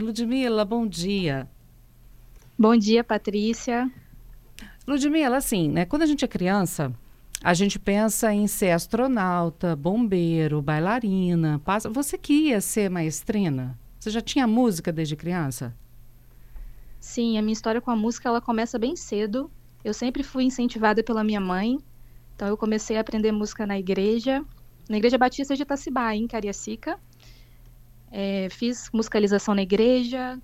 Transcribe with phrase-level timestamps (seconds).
[0.00, 1.48] Ludmila, bom dia.
[2.58, 3.90] Bom dia, Patrícia.
[4.86, 5.84] Ludmila, assim, né?
[5.84, 6.92] Quando a gente é criança,
[7.42, 11.60] a gente pensa em ser astronauta, bombeiro, bailarina.
[11.64, 11.88] Passa...
[11.90, 13.78] Você que ia ser maestrina?
[13.98, 15.74] Você já tinha música desde criança?
[16.98, 19.50] Sim, a minha história com a música ela começa bem cedo.
[19.84, 21.78] Eu sempre fui incentivada pela minha mãe.
[22.34, 24.44] Então eu comecei a aprender música na igreja,
[24.88, 26.98] na Igreja Batista de Itacibá, em Cariacica.
[28.10, 30.38] É, fiz musicalização na igreja,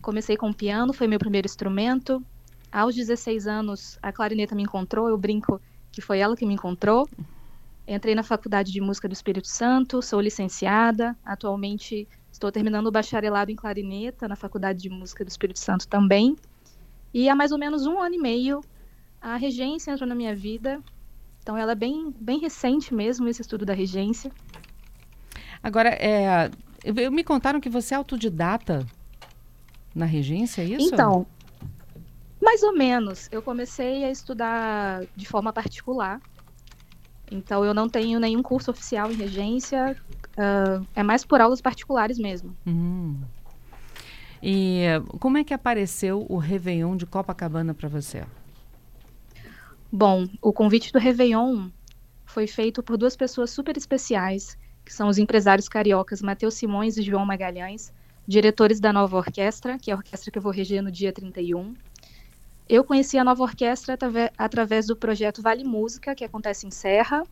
[0.00, 2.24] comecei com piano, foi meu primeiro instrumento.
[2.70, 5.60] Aos 16 anos, a clarineta me encontrou, eu brinco
[5.90, 7.08] que foi ela que me encontrou.
[7.86, 11.16] Entrei na Faculdade de Música do Espírito Santo, sou licenciada.
[11.24, 16.36] Atualmente estou terminando o bacharelado em clarineta na Faculdade de Música do Espírito Santo também.
[17.12, 18.60] E há mais ou menos um ano e meio,
[19.20, 20.80] a regência entrou na minha vida.
[21.42, 24.30] Então, ela é bem, bem recente mesmo, esse estudo da regência.
[25.60, 26.50] Agora, é,
[27.12, 28.86] me contaram que você é autodidata
[29.94, 30.92] na regência, é isso?
[30.92, 31.26] Então,
[32.40, 33.28] mais ou menos.
[33.30, 36.20] Eu comecei a estudar de forma particular.
[37.30, 39.96] Então, eu não tenho nenhum curso oficial em regência.
[40.30, 42.56] Uh, é mais por aulas particulares mesmo.
[42.66, 43.20] Uhum.
[44.42, 44.84] E
[45.18, 48.24] como é que apareceu o Réveillon de Copacabana para você?
[49.92, 51.68] Bom, o convite do Réveillon
[52.24, 54.56] foi feito por duas pessoas super especiais,
[54.90, 57.92] que são os empresários cariocas Matheus Simões e João Magalhães,
[58.26, 61.74] diretores da nova orquestra, que é a orquestra que eu vou reger no dia 31.
[62.68, 63.96] Eu conheci a nova orquestra
[64.36, 67.22] através do projeto Vale Música, que acontece em Serra,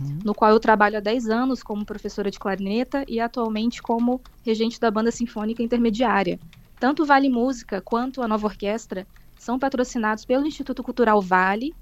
[0.00, 0.20] uhum.
[0.24, 4.78] no qual eu trabalho há 10 anos como professora de clarineta e atualmente como regente
[4.78, 6.38] da Banda Sinfônica Intermediária.
[6.78, 9.04] Tanto Vale Música quanto a nova orquestra
[9.36, 11.74] são patrocinados pelo Instituto Cultural Vale,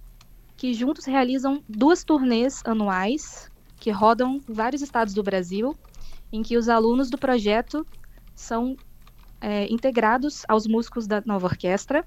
[0.57, 5.77] que juntos realizam duas turnês anuais que rodam vários estados do Brasil,
[6.33, 7.87] em que os alunos do projeto
[8.35, 8.77] são
[9.41, 12.05] é, integrados aos músicos da nova orquestra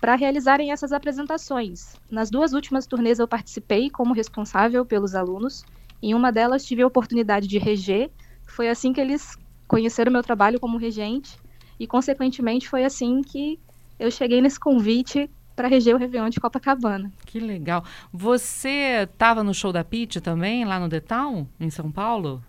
[0.00, 1.96] para realizarem essas apresentações.
[2.10, 5.64] Nas duas últimas turnês eu participei como responsável pelos alunos.
[6.02, 8.10] Em uma delas tive a oportunidade de reger.
[8.46, 9.36] Foi assim que eles
[9.66, 11.38] conheceram meu trabalho como regente
[11.80, 13.58] e, consequentemente, foi assim que
[13.98, 17.12] eu cheguei nesse convite para reger o Réveillon de Copacabana.
[17.26, 17.84] Que legal.
[18.12, 22.42] Você estava no show da Pete também, lá no The Town, em São Paulo?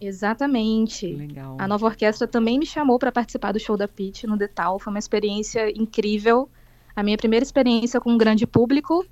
[0.00, 1.06] Exatamente.
[1.06, 1.56] Legal.
[1.58, 4.78] A nova orquestra também me chamou para participar do show da Pete no The Town.
[4.78, 6.48] Foi uma experiência incrível
[6.94, 9.06] a minha primeira experiência com um grande público,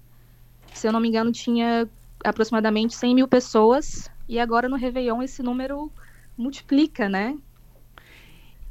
[0.74, 1.88] se eu não me engano, tinha
[2.22, 4.10] aproximadamente 100 mil pessoas.
[4.28, 5.90] E agora no Réveillon esse número
[6.36, 7.36] multiplica, né?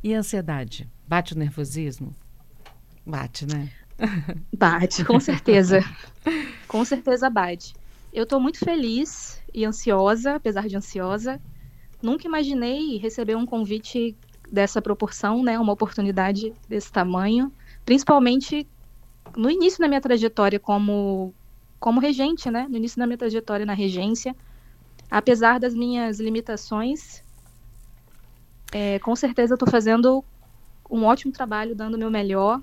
[0.03, 0.87] E a ansiedade?
[1.07, 2.15] Bate o nervosismo?
[3.05, 3.69] Bate, né?
[4.55, 5.83] Bate, com certeza.
[6.67, 7.73] com certeza bate.
[8.11, 11.39] Eu estou muito feliz e ansiosa, apesar de ansiosa.
[12.01, 14.15] Nunca imaginei receber um convite
[14.51, 15.59] dessa proporção, né?
[15.59, 17.51] Uma oportunidade desse tamanho.
[17.85, 18.67] Principalmente
[19.35, 21.33] no início da minha trajetória como,
[21.79, 22.67] como regente, né?
[22.69, 24.35] No início da minha trajetória na regência,
[25.09, 27.23] apesar das minhas limitações,
[28.71, 30.23] é, com certeza estou fazendo
[30.89, 32.61] um ótimo trabalho, dando o meu melhor.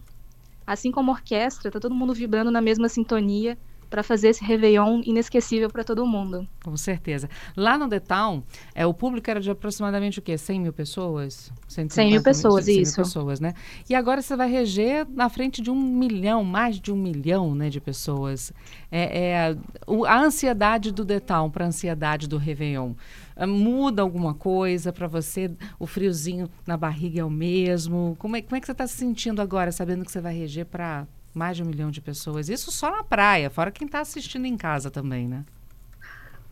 [0.66, 5.00] Assim como a orquestra, tá todo mundo vibrando na mesma sintonia para fazer esse Réveillon
[5.04, 6.46] inesquecível para todo mundo.
[6.62, 7.28] Com certeza.
[7.56, 8.42] Lá no The Town,
[8.74, 10.36] é, o público era de aproximadamente o quê?
[10.36, 11.52] 100 mil pessoas?
[11.68, 12.98] 100 mil pessoas, 100 isso.
[12.98, 13.54] Mil pessoas, né?
[13.88, 17.70] E agora você vai reger na frente de um milhão, mais de um milhão né,
[17.70, 18.52] de pessoas.
[18.90, 22.92] É, é o, a ansiedade do The Town para a ansiedade do Réveillon.
[23.36, 25.50] É, muda alguma coisa para você?
[25.78, 28.16] O friozinho na barriga é o mesmo?
[28.18, 30.66] Como é, como é que você está se sentindo agora, sabendo que você vai reger
[30.66, 32.48] para mais de um milhão de pessoas.
[32.48, 35.44] Isso só na praia, fora quem está assistindo em casa também, né?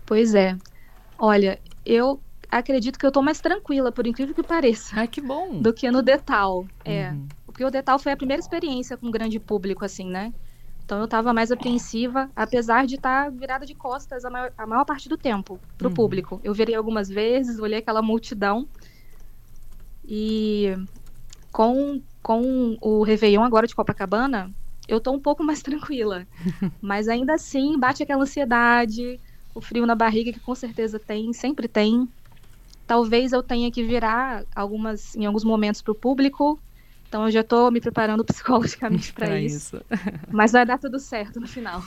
[0.05, 0.57] Pois é.
[1.19, 4.95] Olha, eu acredito que eu estou mais tranquila, por incrível que pareça.
[4.97, 5.61] Ai, que bom.
[5.61, 6.67] Do que no Detal.
[6.85, 7.11] É.
[7.11, 7.27] Uhum.
[7.47, 10.33] Porque o Detal foi a primeira experiência com um grande público, assim, né?
[10.85, 14.67] Então eu estava mais apreensiva, apesar de estar tá virada de costas a maior, a
[14.67, 15.95] maior parte do tempo para o uhum.
[15.95, 16.41] público.
[16.45, 18.69] Eu virei algumas vezes, olhei aquela multidão.
[20.07, 20.75] E
[21.51, 24.53] com, com o Réveillon agora de Copacabana,
[24.89, 26.27] eu tô um pouco mais tranquila.
[26.81, 29.21] Mas ainda assim, bate aquela ansiedade,
[29.55, 32.09] o frio na barriga que com certeza tem, sempre tem.
[32.87, 36.63] Talvez eu tenha que virar algumas em alguns momentos para o público.
[37.15, 39.77] Então eu já estou me preparando psicologicamente para isso.
[39.77, 39.85] isso.
[40.33, 41.81] Mas vai dar tudo certo no final.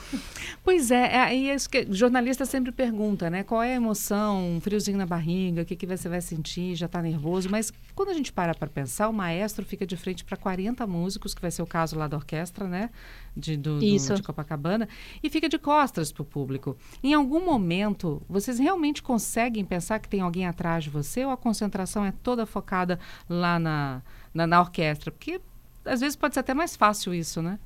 [0.64, 3.42] Pois é, é, é isso que o jornalista sempre pergunta, né?
[3.42, 6.86] Qual é a emoção, um friozinho na barriga, o que, que você vai sentir, já
[6.86, 10.34] está nervoso, mas quando a gente para para pensar, o maestro fica de frente para
[10.34, 12.88] 40 músicos, que vai ser o caso lá da orquestra, né?
[13.36, 14.88] De, do, do, de Copacabana,
[15.22, 16.74] e fica de costas para o público.
[17.02, 21.36] Em algum momento, vocês realmente conseguem pensar que tem alguém atrás de você ou a
[21.36, 22.98] concentração é toda focada
[23.28, 24.02] lá na,
[24.32, 25.10] na, na orquestra?
[25.10, 25.40] Porque
[25.84, 27.58] às vezes pode ser até mais fácil isso, né?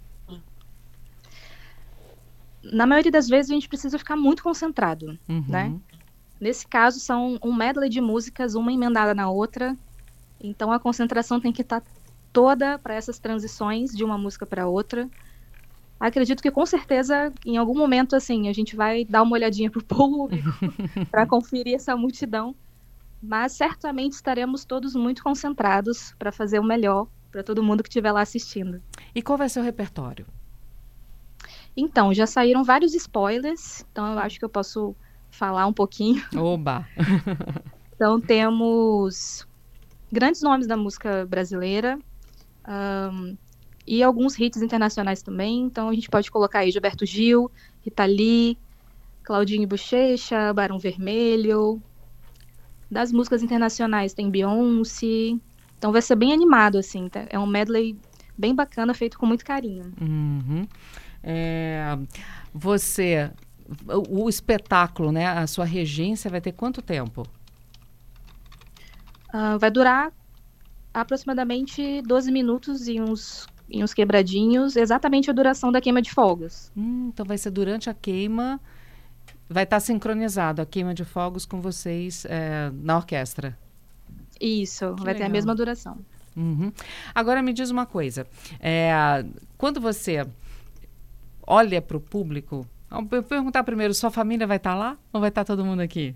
[2.63, 5.45] Na maioria das vezes a gente precisa ficar muito concentrado, uhum.
[5.49, 5.75] né?
[6.41, 9.77] Nesse caso são um medley de músicas, uma emendada na outra,
[10.41, 11.87] então a concentração tem que estar tá
[12.33, 15.09] toda para essas transições de uma música para outra.
[16.01, 19.85] Acredito que com certeza em algum momento assim a gente vai dar uma olhadinha pro
[19.85, 20.51] público
[21.11, 22.55] para conferir essa multidão,
[23.23, 28.13] mas certamente estaremos todos muito concentrados para fazer o melhor para todo mundo que estiver
[28.13, 28.83] lá assistindo.
[29.15, 30.27] E qual vai ser o repertório?
[31.75, 34.95] Então, já saíram vários spoilers, então eu acho que eu posso
[35.31, 36.23] falar um pouquinho.
[36.37, 36.87] Oba!
[37.95, 39.47] então, temos
[40.11, 41.99] grandes nomes da música brasileira
[42.69, 43.35] um,
[43.87, 45.63] e alguns hits internacionais também.
[45.63, 48.59] Então, a gente pode colocar aí Gilberto Gil, Rita Lee,
[49.23, 51.83] Claudinho Bochecha, Barão Vermelho.
[52.93, 55.39] Das músicas internacionais tem Beyoncé,
[55.79, 57.09] então vai ser bem animado, assim.
[57.09, 57.25] Tá?
[57.31, 57.99] É um medley
[58.37, 59.91] bem bacana, feito com muito carinho.
[59.99, 60.69] Uhum.
[61.23, 61.97] É,
[62.53, 63.31] você,
[63.89, 65.27] o, o, espetáculo, né?
[65.27, 67.23] A sua regência vai ter quanto tempo?
[69.33, 70.13] Uh, vai durar
[70.93, 76.71] aproximadamente 12 minutos e uns, e uns quebradinhos, exatamente a duração da queima de fogos.
[76.77, 78.61] Hum, então vai ser durante a queima,
[79.53, 83.57] vai estar sincronizado a queima de fogos com vocês é, na orquestra.
[84.41, 85.21] Isso, que vai legal.
[85.21, 85.99] ter a mesma duração.
[86.37, 86.73] Uhum.
[87.15, 88.27] Agora me diz uma coisa:
[88.59, 89.25] é,
[89.57, 90.27] quando você
[91.47, 95.29] olha para o público, vou perguntar primeiro: sua família vai estar tá lá ou vai
[95.29, 96.15] estar tá todo mundo aqui?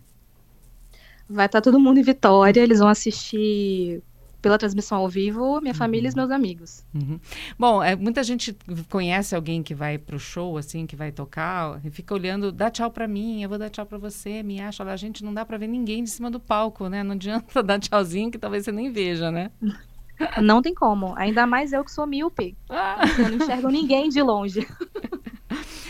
[1.28, 4.02] Vai estar tá todo mundo em Vitória, eles vão assistir
[4.40, 5.78] pela transmissão ao vivo, minha uhum.
[5.78, 6.84] família e os meus amigos.
[6.94, 7.18] Uhum.
[7.58, 8.56] Bom, é, muita gente
[8.88, 12.90] conhece alguém que vai pro show, assim, que vai tocar, e fica olhando, dá tchau
[12.90, 14.82] para mim, eu vou dar tchau para você, me acha.
[14.82, 17.02] Olha, a gente não dá para ver ninguém de cima do palco, né?
[17.02, 19.50] Não adianta dar tchauzinho que talvez você nem veja, né?
[20.42, 21.14] Não tem como.
[21.14, 22.56] Ainda mais eu que sou míope.
[22.70, 23.00] Ah.
[23.18, 24.66] Eu não enxergo ninguém de longe.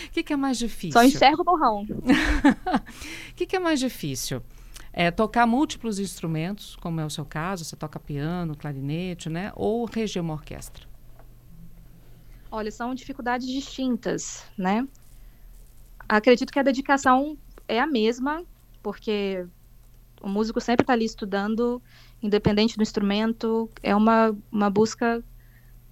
[0.06, 0.92] O que, que, é mais difícil?
[0.92, 1.82] Só enxergo o borrão.
[1.82, 4.42] O que, que é mais difícil?
[4.98, 9.52] É, tocar múltiplos instrumentos, como é o seu caso, você toca piano, clarinete, né?
[9.54, 10.88] Ou reger uma orquestra?
[12.50, 14.88] Olha, são dificuldades distintas, né?
[16.08, 17.36] Acredito que a dedicação
[17.68, 18.42] é a mesma,
[18.82, 19.46] porque
[20.22, 21.82] o músico sempre está ali estudando,
[22.22, 25.22] independente do instrumento, é uma, uma busca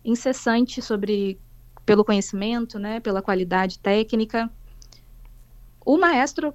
[0.03, 1.39] incessante sobre
[1.85, 4.51] pelo conhecimento, né, pela qualidade técnica.
[5.85, 6.55] O maestro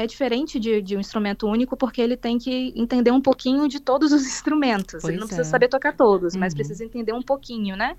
[0.00, 3.78] é diferente de, de, um instrumento único porque ele tem que entender um pouquinho de
[3.78, 5.02] todos os instrumentos.
[5.02, 5.28] Pois ele não é.
[5.28, 6.40] precisa saber tocar todos, uhum.
[6.40, 7.94] mas precisa entender um pouquinho, né?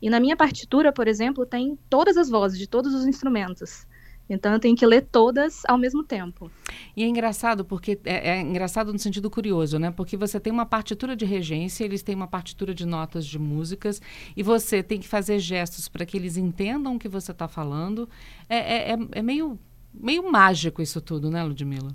[0.00, 3.86] E na minha partitura, por exemplo, tem todas as vozes de todos os instrumentos.
[4.28, 6.50] Então eu tenho que ler todas ao mesmo tempo.
[6.94, 9.90] E é engraçado porque é, é, engraçado no sentido curioso, né?
[9.90, 14.02] Porque você tem uma partitura de regência, eles têm uma partitura de notas de músicas
[14.36, 18.06] e você tem que fazer gestos para que eles entendam o que você está falando.
[18.50, 19.58] É, é, é, é meio
[19.92, 21.94] meio mágico isso tudo, né, Ludmilla?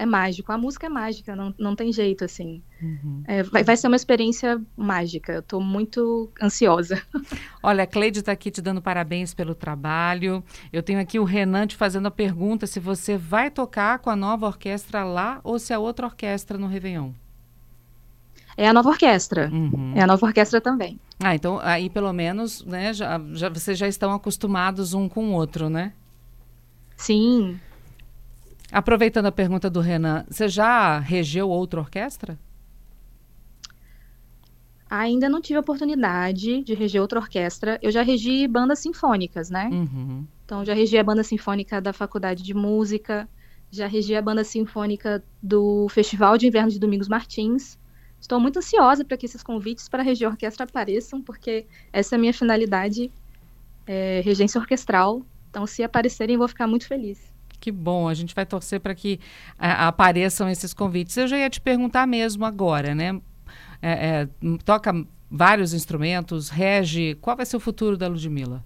[0.00, 0.50] É mágico.
[0.50, 2.62] A música é mágica, não, não tem jeito, assim.
[2.80, 3.22] Uhum.
[3.26, 5.30] É, vai, vai ser uma experiência mágica.
[5.34, 7.02] Eu estou muito ansiosa.
[7.62, 10.42] Olha, a Cleide está aqui te dando parabéns pelo trabalho.
[10.72, 14.16] Eu tenho aqui o Renan te fazendo a pergunta se você vai tocar com a
[14.16, 17.10] nova orquestra lá ou se é outra orquestra no Réveillon.
[18.56, 19.50] É a nova orquestra.
[19.52, 19.92] Uhum.
[19.94, 20.98] É a nova orquestra também.
[21.22, 25.32] Ah, então aí pelo menos, né, já, já, vocês já estão acostumados um com o
[25.32, 25.92] outro, né?
[27.00, 27.58] Sim.
[28.70, 32.38] Aproveitando a pergunta do Renan, você já regeu outra orquestra?
[34.88, 37.78] Ainda não tive a oportunidade de reger outra orquestra.
[37.80, 39.70] Eu já regi bandas sinfônicas, né?
[39.72, 40.26] Uhum.
[40.44, 43.26] Então, já regi a banda sinfônica da Faculdade de Música,
[43.70, 47.78] já regi a banda sinfônica do Festival de Inverno de Domingos Martins.
[48.20, 52.16] Estou muito ansiosa para que esses convites para reger a orquestra apareçam, porque essa é
[52.16, 53.10] a minha finalidade,
[53.86, 55.24] é, regência orquestral.
[55.50, 57.20] Então, se aparecerem, vou ficar muito feliz.
[57.58, 59.20] Que bom, a gente vai torcer para que
[59.58, 61.16] a, apareçam esses convites.
[61.16, 63.20] Eu já ia te perguntar mesmo agora, né?
[63.82, 64.28] É, é,
[64.64, 67.16] toca vários instrumentos, rege.
[67.20, 68.64] Qual vai ser o futuro da Ludmilla?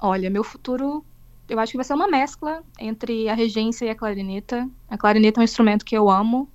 [0.00, 1.04] Olha, meu futuro,
[1.48, 4.68] eu acho que vai ser uma mescla entre a regência e a clarineta.
[4.88, 6.48] A clarineta é um instrumento que eu amo,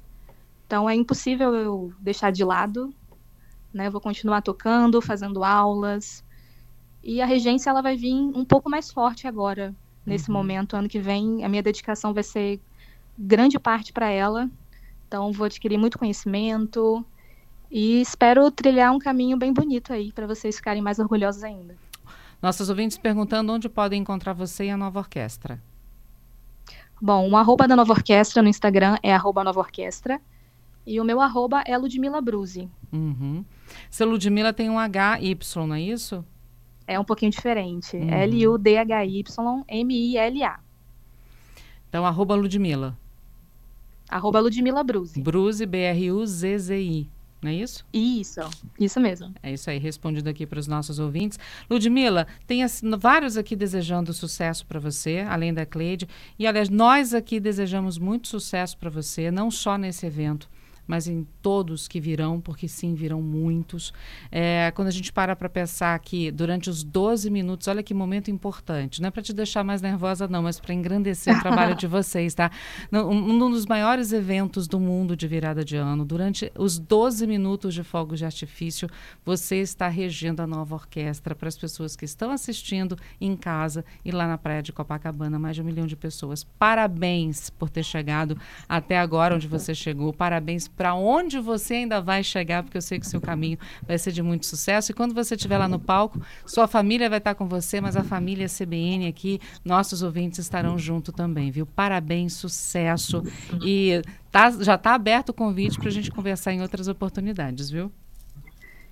[0.65, 2.93] então é impossível eu deixar de lado.
[3.73, 3.87] Né?
[3.87, 6.23] Eu vou continuar tocando, fazendo aulas,
[7.03, 10.37] e a regência ela vai vir um pouco mais forte agora, nesse uhum.
[10.37, 10.75] momento.
[10.75, 12.61] Ano que vem, a minha dedicação vai ser
[13.17, 14.49] grande parte para ela.
[15.07, 17.05] Então, vou adquirir muito conhecimento
[17.69, 21.75] e espero trilhar um caminho bem bonito aí para vocês ficarem mais orgulhosos ainda.
[22.41, 25.61] Nossos ouvintes perguntando onde podem encontrar você e a Nova Orquestra.
[27.01, 30.21] Bom, o arroba da Nova Orquestra no Instagram é arroba Nova Orquestra.
[30.85, 32.69] E o meu arroba é Ludmila Bruzi.
[32.91, 33.43] Uhum.
[33.89, 36.25] Seu Ludmila tem um H-Y, não é isso?
[36.87, 37.95] É um pouquinho diferente.
[37.95, 38.09] Uhum.
[38.09, 39.29] L-U-D-H-Y-M-I-L-A.
[41.89, 42.97] Então, arroba Ludmila.
[44.09, 45.21] Arroba Ludmila Bruzi.
[45.21, 47.09] Bruzi, B-R-U-Z-Z-I.
[47.43, 47.85] Não é isso?
[47.93, 48.39] Isso,
[48.79, 49.33] isso mesmo.
[49.43, 51.37] É isso aí, respondido aqui para os nossos ouvintes.
[51.69, 52.61] Ludmila, tem
[52.97, 56.07] vários aqui desejando sucesso para você, além da Cleide.
[56.39, 60.49] E, aliás, nós aqui desejamos muito sucesso para você, não só nesse evento,
[60.87, 63.93] mas em todos que virão, porque sim, virão muitos.
[64.31, 68.29] É, quando a gente para para pensar que durante os 12 minutos, olha que momento
[68.29, 71.85] importante, não é para te deixar mais nervosa, não, mas para engrandecer o trabalho de
[71.87, 72.51] vocês, tá?
[72.91, 77.73] Um, um dos maiores eventos do mundo de virada de ano, durante os 12 minutos
[77.73, 78.89] de fogos de artifício,
[79.25, 84.11] você está regendo a nova orquestra para as pessoas que estão assistindo em casa e
[84.11, 86.43] lá na praia de Copacabana, mais de um milhão de pessoas.
[86.43, 88.37] Parabéns por ter chegado
[88.67, 92.99] até agora onde você chegou, parabéns para onde você ainda vai chegar, porque eu sei
[92.99, 94.91] que o seu caminho vai ser de muito sucesso.
[94.91, 98.03] E quando você estiver lá no palco, sua família vai estar com você, mas a
[98.03, 101.65] família CBN aqui, nossos ouvintes estarão junto também, viu?
[101.65, 103.23] Parabéns, sucesso.
[103.63, 104.01] E
[104.31, 107.91] tá, já está aberto o convite para a gente conversar em outras oportunidades, viu?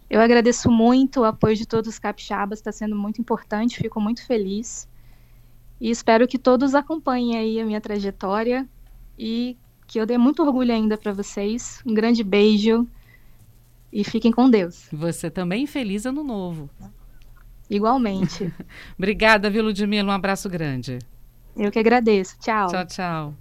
[0.09, 4.25] Eu agradeço muito o apoio de todos os capixabas, está sendo muito importante, fico muito
[4.25, 4.85] feliz.
[5.79, 8.67] E espero que todos acompanhem aí a minha trajetória
[9.17, 9.57] e
[9.91, 11.81] que eu dei muito orgulho ainda para vocês.
[11.85, 12.87] Um grande beijo
[13.91, 14.87] e fiquem com Deus.
[14.89, 16.69] Você também feliz ano novo.
[17.69, 18.53] Igualmente.
[18.97, 20.07] Obrigada, viu, Ludmila?
[20.07, 20.99] Um abraço grande.
[21.57, 22.37] Eu que agradeço.
[22.39, 22.69] Tchau.
[22.69, 23.35] Tchau, tchau.